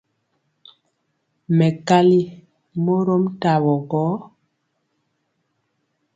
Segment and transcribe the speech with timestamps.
[1.57, 2.21] Mɛkali
[2.83, 4.03] mɔrom tawo gɔ.